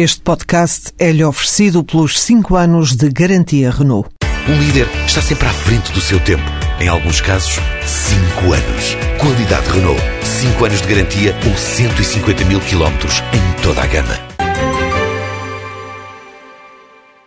[0.00, 4.08] Este podcast é-lhe oferecido pelos 5 anos de garantia Renault.
[4.48, 6.44] Um líder está sempre à frente do seu tempo.
[6.80, 8.94] Em alguns casos, 5 anos.
[9.20, 10.00] Qualidade Renault.
[10.22, 14.14] 5 anos de garantia ou 150 mil quilómetros em toda a gama.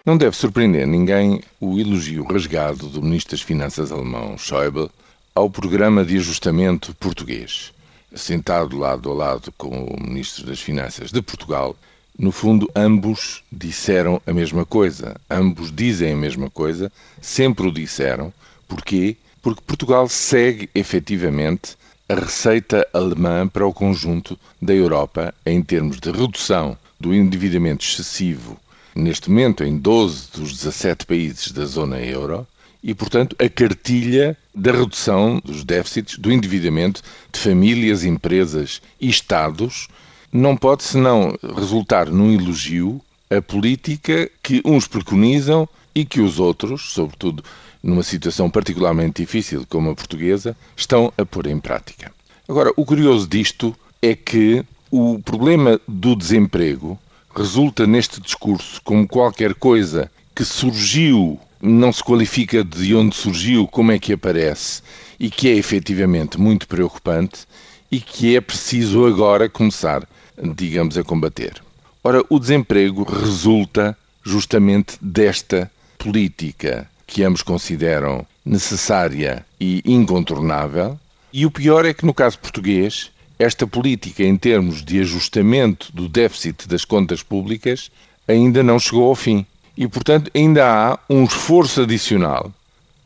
[0.05, 4.89] Não deve surpreender ninguém o elogio rasgado do Ministro das Finanças alemão Schäuble
[5.35, 7.73] ao programa de ajustamento português.
[8.15, 11.75] Sentado lado a lado com o Ministro das Finanças de Portugal,
[12.17, 15.15] no fundo, ambos disseram a mesma coisa.
[15.29, 18.33] Ambos dizem a mesma coisa, sempre o disseram.
[18.67, 19.17] Porquê?
[19.41, 21.75] Porque Portugal segue efetivamente
[22.07, 28.59] a receita alemã para o conjunto da Europa em termos de redução do endividamento excessivo,
[28.93, 32.45] neste momento em 12 dos 17 países da zona euro,
[32.83, 39.87] e, portanto, a cartilha da redução dos déficits, do endividamento de famílias, empresas e Estados
[40.31, 46.93] não pode senão resultar num elogio a política que uns preconizam e que os outros,
[46.93, 47.43] sobretudo
[47.83, 52.11] numa situação particularmente difícil como a portuguesa, estão a pôr em prática.
[52.47, 56.99] Agora, o curioso disto é que o problema do desemprego
[57.35, 63.91] resulta neste discurso como qualquer coisa que surgiu, não se qualifica de onde surgiu, como
[63.91, 64.81] é que aparece,
[65.19, 67.45] e que é efetivamente muito preocupante
[67.91, 70.07] e que é preciso agora começar
[70.55, 71.61] digamos, a combater.
[72.03, 80.99] Ora, o desemprego resulta justamente desta política que ambos consideram necessária e incontornável,
[81.31, 86.07] e o pior é que no caso português, esta política em termos de ajustamento do
[86.07, 87.91] déficit das contas públicas
[88.27, 89.45] ainda não chegou ao fim.
[89.77, 92.51] E, portanto, ainda há um esforço adicional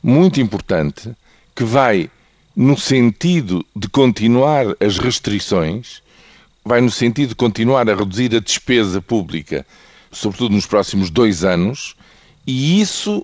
[0.02, 1.12] muito importante
[1.56, 2.10] que vai
[2.56, 6.02] no sentido de continuar as restrições
[6.66, 9.64] vai no sentido de continuar a reduzir a despesa pública,
[10.12, 11.96] sobretudo nos próximos dois anos,
[12.46, 13.24] e isso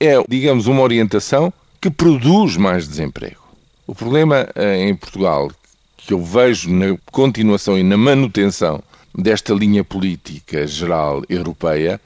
[0.00, 3.40] é, digamos, uma orientação que produz mais desemprego.
[3.86, 5.50] O problema eh, em Portugal,
[5.96, 8.82] que eu vejo na continuação e na manutenção
[9.16, 12.00] desta linha política geral europeia,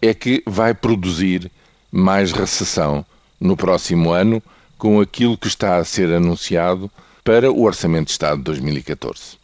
[0.00, 1.50] é que vai produzir
[1.90, 3.04] mais recessão
[3.40, 4.40] no próximo ano
[4.78, 6.90] com aquilo que está a ser anunciado
[7.24, 9.41] para o Orçamento de Estado de 2014.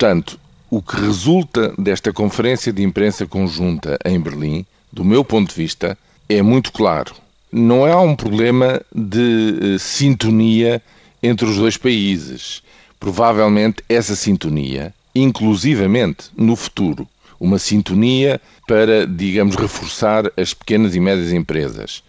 [0.00, 0.40] Portanto,
[0.70, 5.98] o que resulta desta conferência de imprensa conjunta em Berlim, do meu ponto de vista,
[6.26, 7.14] é muito claro.
[7.52, 10.82] Não há um problema de uh, sintonia
[11.22, 12.62] entre os dois países.
[12.98, 17.06] Provavelmente essa sintonia, inclusivamente no futuro,
[17.38, 22.02] uma sintonia para, digamos, reforçar as pequenas e médias empresas,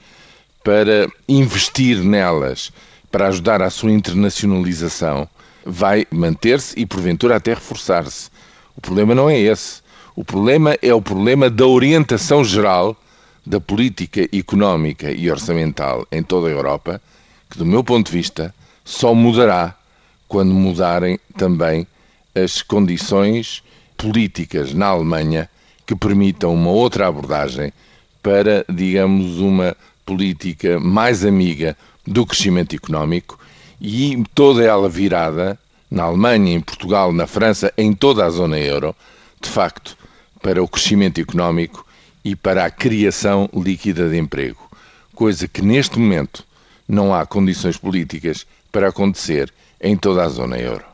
[0.64, 2.72] para investir nelas,
[3.12, 5.28] para ajudar à sua internacionalização,
[5.66, 8.30] vai manter-se e, porventura, até reforçar-se.
[8.76, 9.82] O problema não é esse.
[10.16, 12.96] O problema é o problema da orientação geral
[13.46, 17.02] da política económica e orçamental em toda a Europa,
[17.50, 19.76] que, do meu ponto de vista, só mudará
[20.28, 21.88] quando mudarem também
[22.36, 23.64] as condições
[23.98, 25.50] políticas na Alemanha
[25.86, 27.74] que permitam uma outra abordagem
[28.22, 33.40] para, digamos, uma política mais amiga do crescimento económico
[33.82, 35.58] e toda ela virada
[35.90, 38.96] na Alemanha, em Portugal, na França, em toda a zona euro,
[39.42, 39.98] de facto,
[40.40, 41.86] para o crescimento económico
[42.24, 44.70] e para a criação líquida de emprego,
[45.16, 46.46] coisa que neste momento
[46.88, 50.91] não há condições políticas para acontecer em toda a zona euro.